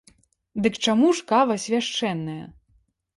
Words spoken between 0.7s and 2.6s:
чаму ж кава свяшчэнная?